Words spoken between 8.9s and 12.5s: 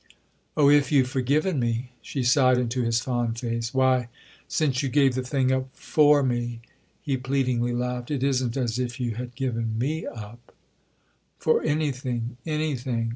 you had given me up——!" "For anything,